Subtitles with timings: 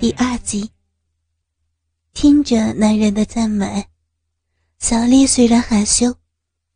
[0.00, 0.66] 第二集。
[2.14, 3.84] 听着男人的赞美，
[4.78, 6.16] 小丽虽然害羞，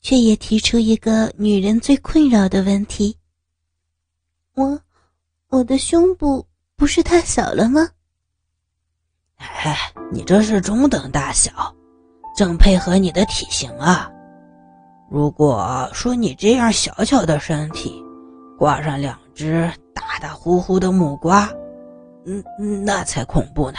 [0.02, 3.16] 却也提出一个女人最困扰的问题
[4.56, 4.78] ：“我，
[5.48, 7.88] 我的胸部不是太小了吗
[9.40, 9.74] ？”“哎，
[10.12, 11.74] 你这是中等大小，
[12.36, 14.12] 正配合你的体型啊。
[15.10, 18.04] 如果说你这样小巧的身体，
[18.58, 21.50] 挂上两只大大乎乎的木瓜，
[22.26, 23.78] 嗯，那才恐怖呢。”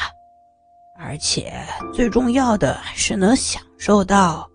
[0.98, 1.52] 而且
[1.94, 4.48] 最重要的是能享受到。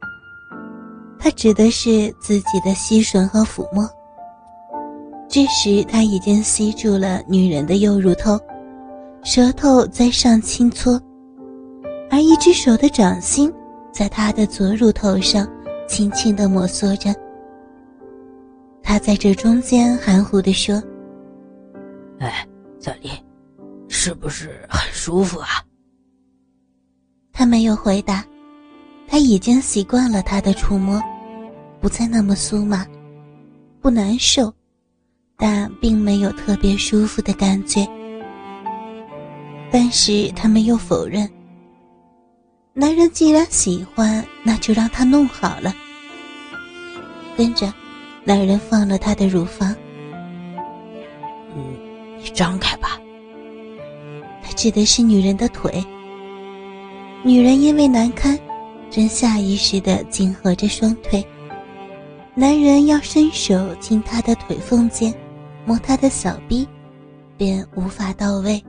[1.19, 3.87] 他指的是自己的吸吮和抚摸。
[5.29, 8.41] 这时他已经吸住了女人的右乳头，
[9.23, 10.99] 舌头在上轻搓，
[12.11, 13.53] 而一只手的掌心
[13.93, 15.47] 在他的左乳头上
[15.87, 17.15] 轻轻的摩挲着。
[18.83, 20.83] 他在这中间含糊的说
[22.19, 22.47] ：“哎，
[22.81, 23.11] 小丽，
[24.03, 25.63] 是不是很舒服啊？”
[27.35, 28.25] 他没有回答，
[29.07, 30.99] 他已经习惯了他的触摸，
[31.83, 32.87] 不再那么酥麻，
[33.79, 34.51] 不难受，
[35.37, 37.87] 但并没有特别舒服的感觉。
[39.71, 41.31] 但是他没有否认。
[42.73, 45.75] 男人既然喜欢，那就让他弄好了。
[47.37, 47.71] 跟着，
[48.25, 49.77] 男人放了他的乳房。
[51.55, 51.77] 嗯，
[52.19, 52.99] 你张开吧。
[54.55, 55.85] 指的是女人的腿。
[57.23, 58.39] 女人因为难堪，
[58.91, 61.25] 正下意识地紧合着双腿。
[62.35, 65.13] 男人要伸手进她的腿缝间，
[65.67, 66.67] 摸她的小臂，
[67.37, 68.63] 便无法到位。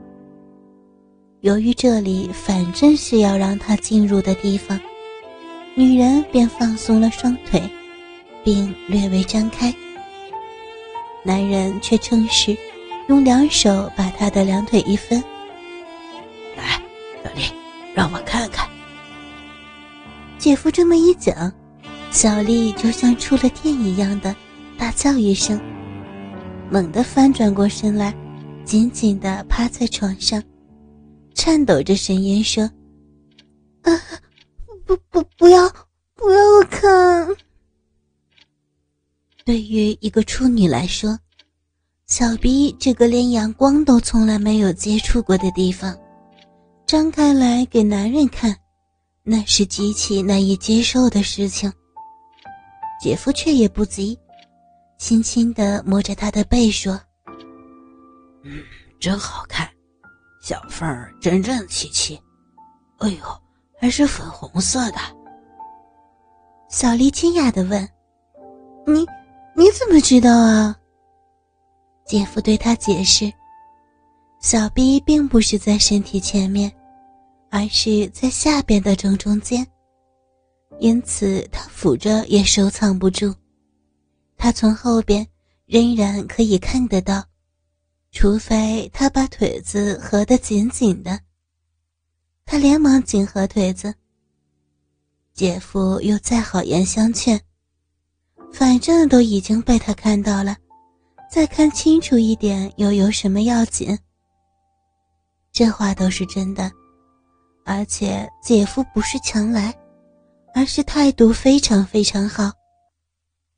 [1.40, 4.78] 由于这里反正是要让他进入的地方，
[5.74, 7.62] 女人便放松了双腿，
[8.44, 9.74] 并略微张开。
[11.24, 12.56] 男人却趁势
[13.08, 15.22] 用两手把她的两腿一分。
[17.22, 17.42] 小丽
[17.94, 18.68] 让我看看。
[20.38, 21.52] 姐夫这么一讲，
[22.10, 24.34] 小丽就像触了电一样的
[24.76, 25.60] 大叫一声，
[26.70, 28.12] 猛地翻转过身来，
[28.64, 30.42] 紧紧的趴在床上，
[31.34, 32.64] 颤抖着声音说
[33.82, 33.92] ：“啊，
[34.84, 35.68] 不不不要
[36.14, 37.28] 不要看！”
[39.44, 41.18] 对于一个处女来说，
[42.06, 45.96] 小逼这个连阳光都从来没有接触过的地方。
[46.92, 48.54] 张开来给男人看，
[49.22, 51.72] 那是极其难以接受的事情。
[53.00, 54.18] 姐夫却也不急，
[54.98, 57.00] 轻轻地摸着他的背说
[58.44, 58.62] ：“嗯，
[59.00, 59.66] 真好看，
[60.42, 62.14] 小缝儿整整齐齐。
[62.98, 63.24] 哎呦，
[63.80, 64.98] 还是粉红色的。”
[66.68, 67.88] 小丽惊讶地问
[68.86, 69.06] ：“你
[69.56, 70.76] 你怎么知道啊？”
[72.04, 73.32] 姐夫对他解释
[74.40, 76.70] ：“小 B 并不是在身体前面。”
[77.52, 79.64] 而是在下边的正中间，
[80.78, 83.32] 因此他扶着也收藏不住。
[84.38, 85.24] 他从后边
[85.66, 87.22] 仍然可以看得到，
[88.10, 91.20] 除非他把腿子合得紧紧的。
[92.46, 93.94] 他连忙紧合腿子。
[95.34, 97.38] 姐夫又再好言相劝，
[98.50, 100.56] 反正都已经被他看到了，
[101.30, 103.98] 再看清楚一点又有什么要紧？
[105.52, 106.72] 这话都是真的。
[107.64, 109.72] 而且姐夫不是强来，
[110.54, 112.50] 而是态度非常非常好。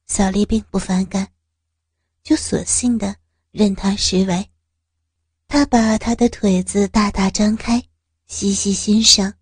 [0.07, 1.27] 小丽并不反感，
[2.23, 3.17] 就索性的
[3.51, 4.51] 任他施为。
[5.49, 7.83] 他把他的腿子大大张开，
[8.27, 9.33] 细细欣赏。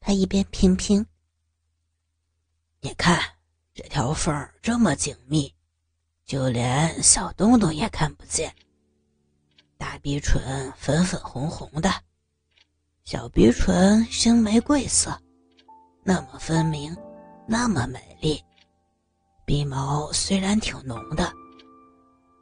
[0.00, 1.04] 他一边品评
[2.80, 3.20] ：“你看
[3.74, 5.52] 这条缝这么紧密，
[6.24, 8.54] 就连小洞洞也看不见。
[9.76, 11.92] 大鼻唇粉粉红红的。”
[13.10, 15.18] 小鼻唇深玫瑰色，
[16.04, 16.94] 那么分明，
[17.46, 18.38] 那么美丽。
[19.46, 21.32] 鼻毛虽然挺浓的，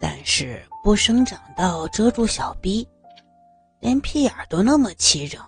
[0.00, 2.84] 但是不生长到遮住小鼻，
[3.78, 5.40] 连屁眼都那么齐整，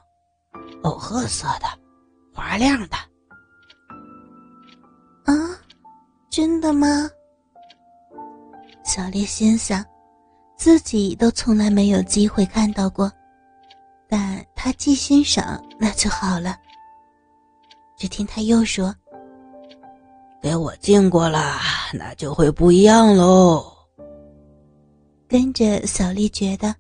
[0.85, 1.67] 藕褐色的，
[2.33, 2.97] 滑亮的。
[5.25, 5.35] 啊，
[6.31, 7.11] 真的吗？
[8.85, 9.85] 小丽心想，
[10.57, 13.11] 自己都从来没有机会看到过。
[14.11, 16.55] 但他既欣赏，那就好了。
[17.97, 18.95] 只听他又说
[20.43, 21.59] ：“给我进过了，
[21.95, 23.65] 那就会不一样喽。”
[25.27, 26.77] 跟着小丽觉得，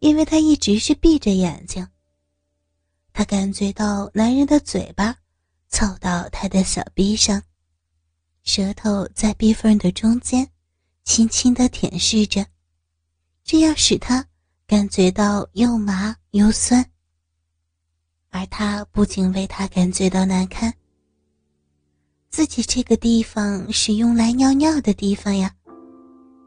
[0.00, 1.88] 因为她一直是闭着眼睛，
[3.14, 5.16] 她感觉到男人的嘴巴
[5.70, 7.42] 凑到她的小臂上，
[8.42, 10.46] 舌头在臂缝的中间
[11.04, 12.44] 轻轻的舔舐着，
[13.44, 14.22] 这样使她。
[14.66, 16.84] 感觉到又麻又酸，
[18.30, 20.72] 而他不仅为他感觉到难堪。
[22.30, 25.50] 自己这个地方是用来尿尿的地方呀，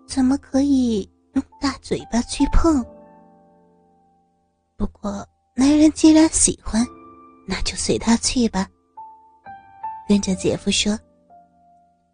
[0.08, 2.86] 怎么可以用大嘴巴去碰？
[4.78, 6.86] 不过男人既然喜欢，
[7.48, 8.68] 那就随他去吧。
[10.08, 10.98] 跟着姐夫说：“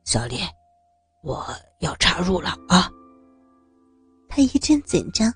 [0.06, 0.40] 小丽，
[1.24, 1.46] 我
[1.80, 2.90] 要插入了啊！”
[4.30, 5.34] 他一阵紧张。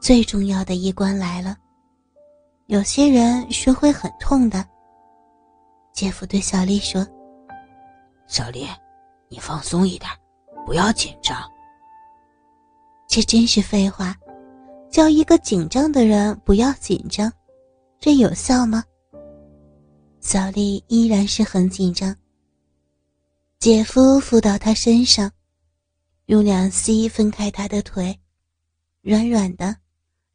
[0.00, 1.56] 最重要的一关来了，
[2.72, 4.66] 有些人说会很痛的。
[5.92, 7.06] 姐夫对小丽说
[8.26, 8.66] ：“小丽，
[9.28, 10.10] 你放松一点，
[10.64, 11.38] 不要紧张。”
[13.06, 14.16] 这真是废话，
[14.90, 17.30] 叫一个紧张的人不要紧张，
[18.00, 18.82] 这有效吗？
[20.20, 22.16] 小丽依然是很紧张。
[23.58, 25.30] 姐夫扶到她身上，
[26.24, 28.18] 用两膝分开她的腿，
[29.02, 29.76] 软软的，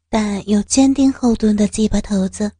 [0.08, 2.50] 但又坚定后盾的鸡巴头子，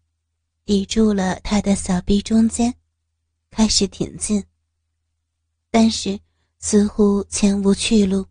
[0.65, 2.75] 抵住了他的小臂中间。
[3.51, 4.45] 开始挺进，
[5.71, 6.21] 但是
[6.59, 8.25] 似乎前无去路。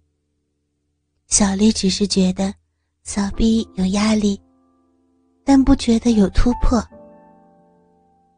[1.27, 2.53] 小丽只是觉得
[3.03, 4.39] 小臂有压力，
[5.43, 6.81] 但不觉得有突破。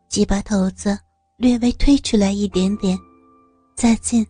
[0.08, 0.98] 鸡巴头子
[1.36, 2.98] 略微推出来一点点，
[3.76, 4.26] 再进，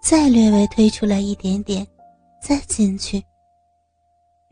[0.00, 1.86] 再略微推出来一点点，
[2.40, 3.22] 再进去。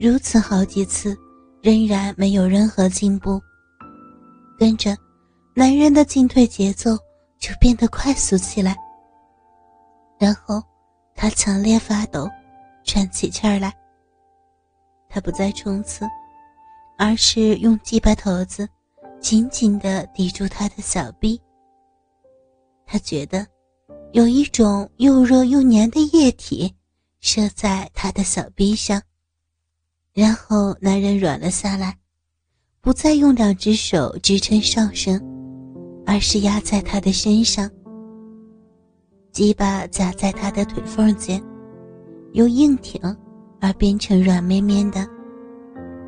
[0.02, 1.16] 如此好几次，
[1.62, 3.40] 仍然没有任何进步。
[4.58, 4.96] 跟着，
[5.54, 6.98] 男人的进退节奏。
[7.42, 8.76] 就变得快速起来，
[10.16, 10.62] 然后
[11.12, 12.30] 他强烈发抖，
[12.84, 13.74] 喘起气儿来。
[15.08, 16.06] 他不再冲刺，
[16.96, 18.68] 而是用鸡巴头子
[19.20, 21.42] 紧紧地抵住他的小臂。
[22.86, 23.44] 他觉得
[24.12, 26.72] 有一种又热又黏的液体
[27.18, 29.02] 射在他的小臂上，
[30.14, 31.96] 然后男人软了下来，
[32.80, 35.20] 不再用两只手支撑上身。
[36.04, 37.70] 而是压在他的身上，
[39.30, 41.40] 鸡巴夹在他的腿缝间，
[42.32, 43.00] 由硬挺
[43.60, 45.08] 而变成软绵绵的，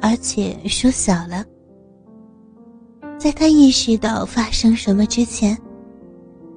[0.02, 1.44] 而且缩小了。
[3.16, 5.56] 在他意识到发生什么之前，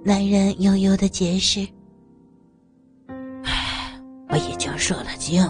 [0.04, 1.66] 男人悠悠的解释
[3.46, 5.48] ：“唉，我已经射了精。”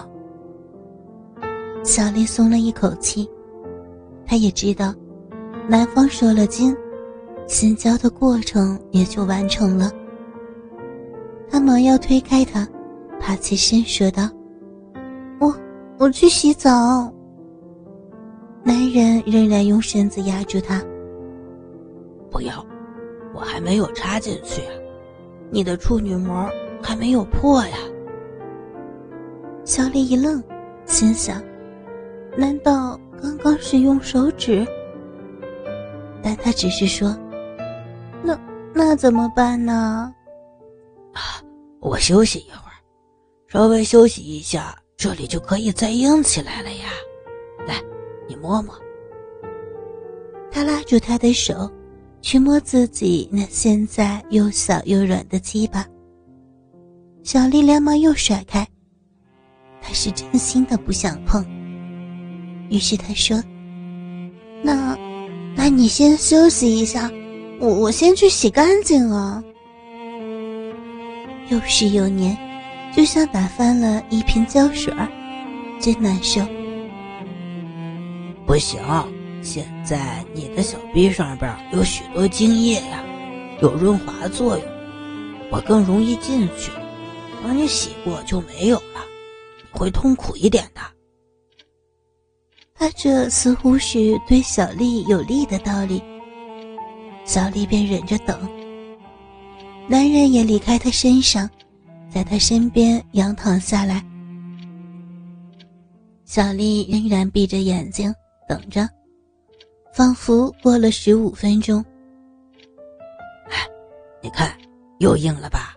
[1.88, 3.26] 小丽松了一口气，
[4.26, 4.94] 她也知道，
[5.66, 6.76] 男方射了精。
[7.46, 9.90] 性交的过程也就完成了。
[11.48, 12.68] 她忙要推开他，
[13.18, 14.28] 爬起身说道
[15.40, 15.50] ：“我
[15.96, 17.10] 我去洗澡。”
[18.62, 20.84] 男人仍然用身子压住她。
[22.30, 22.62] 不要，
[23.34, 24.74] 我还没有插进去啊，
[25.50, 26.46] 你的处女膜
[26.82, 27.78] 还没有破呀。
[29.64, 30.42] 小丽一愣，
[30.84, 31.42] 心想：
[32.38, 34.64] 难道刚刚是用手指？
[36.22, 37.12] 但他只是说。
[38.22, 38.38] 那
[38.72, 40.14] 那怎么办呢？
[41.14, 41.42] 啊，
[41.80, 42.78] 我休息一会儿，
[43.48, 46.90] 稍微休息一下，这里就可以再硬起来了呀。
[47.66, 47.82] 来，
[48.28, 48.72] 你摸摸。
[50.48, 51.68] 他拉住他的手，
[52.22, 55.84] 去摸自己那现在又小又软的鸡巴。
[57.24, 58.64] 小丽连忙又甩开，
[59.80, 61.44] 她是真心的不想碰。
[62.68, 63.42] 于是他说
[64.62, 64.96] ：“那，
[65.56, 67.10] 那你先休息一下。”
[67.60, 69.42] 我我先去洗干净啊！
[71.48, 72.38] 又湿又黏，
[72.94, 74.94] 就像打翻了一瓶胶水，
[75.80, 76.40] 真难受。
[78.46, 78.80] 不行，
[79.42, 83.02] 现在你的小臂上边有许多精液呀，
[83.60, 84.64] 有润滑作用，
[85.50, 86.70] 我更容易进去。
[87.42, 89.04] 等你洗过就没有了，
[89.72, 90.80] 会痛苦一点的。
[92.78, 96.02] 他这似乎是对小丽有利的道理。
[97.24, 98.48] 小丽便忍着等，
[99.88, 101.50] 男人也离开她身上，
[102.08, 104.02] 在她身边仰躺下来。
[106.24, 108.14] 小丽仍然闭着眼睛
[108.48, 108.88] 等着，
[109.92, 111.84] 仿佛过了十五分钟。
[113.50, 113.66] 哎，
[114.22, 114.56] 你看，
[115.00, 115.74] 又硬了吧？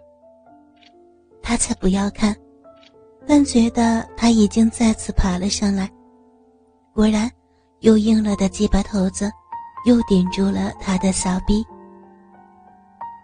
[1.41, 2.36] 他才不要看，
[3.25, 5.89] 但觉得他已经再次爬了上来。
[6.93, 7.29] 果然，
[7.79, 9.31] 又硬了的鸡巴头子。
[9.83, 11.65] 又顶住了他的小臂，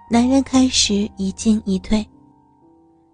[0.10, 2.04] 男人开始一进一退，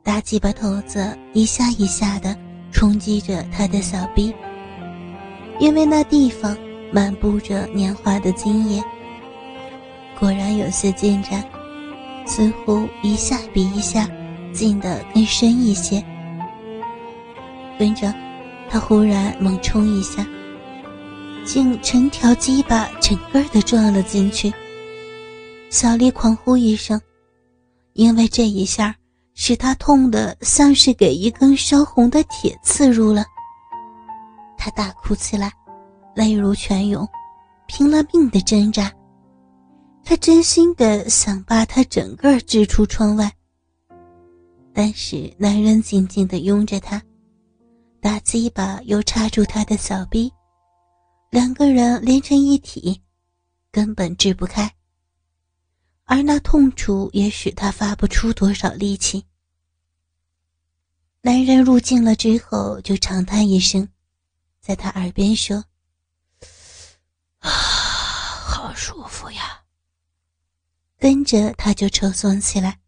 [0.01, 2.33] 大鸡巴头子一下一下的
[2.71, 4.33] 冲击着他的小臂，
[5.59, 6.57] 因为那地方
[6.89, 8.81] 漫布着年华的精液。
[10.17, 11.43] 果然有些进展，
[12.25, 14.09] 似乎一下比一下
[14.53, 16.01] 进得更深一些。
[17.77, 18.13] 跟着，
[18.69, 20.25] 他忽然猛冲一下，
[21.45, 24.51] 竟成条鸡巴整个的撞了进去。
[25.69, 26.99] 小丽狂呼一声，
[27.93, 28.95] 因为这一下
[29.33, 33.25] 使她痛得像是给一根烧红的铁刺入了。
[34.57, 35.51] 她大哭起来，
[36.15, 37.07] 泪如泉涌，
[37.67, 38.91] 拼了命的挣扎。
[40.03, 43.31] 她真心的想把他整个掷出窗外，
[44.73, 47.01] 但是男人紧紧的拥着她，
[48.01, 50.31] 大鸡巴又插住她的小臂，
[51.33, 53.01] 两个人连成一体，
[53.71, 54.75] 根本支不开。
[56.03, 59.25] 而那痛楚也使他发不出多少力气。
[61.21, 63.89] 男人入境了之后，就长叹一声，
[64.61, 65.65] 在他耳边说
[67.41, 69.63] ：“啊，好舒服呀。”
[70.99, 72.79] 跟着他就抽松起来。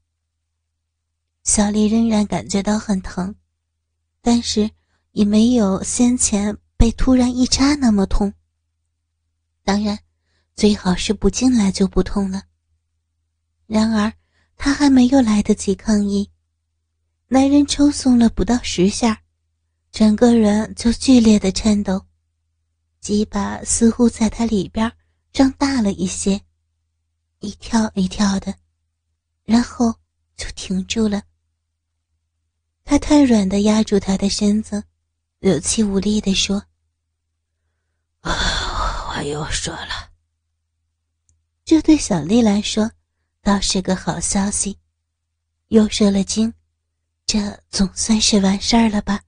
[1.42, 3.34] 小丽仍然感觉到很疼，
[4.22, 4.70] 但是
[5.14, 8.34] 也没有先前被突然一扎那么痛。
[9.64, 9.98] 当然，
[10.56, 12.44] 最好是不进来就不痛了。
[13.66, 14.14] 然而，
[14.56, 16.30] 他还没有来得及抗议，
[17.28, 19.22] 男人抽松了不到十下，
[19.92, 22.06] 整个人就剧烈的颤抖，
[23.02, 24.92] 鸡巴似乎在他里边
[25.34, 26.40] 胀大了一些，
[27.40, 28.54] 一跳一跳的，
[29.44, 29.94] 然后
[30.38, 31.24] 就停住了。
[32.84, 34.84] 他太软的压住他的身子，
[35.50, 36.66] 有气无力的说
[38.22, 40.10] ：“啊，我又说了。”
[41.64, 42.92] 这对小丽来说。
[43.44, 44.80] 倒是个好消息，
[45.68, 46.52] 又射了精，
[47.28, 49.22] 这总算是完事儿了吧。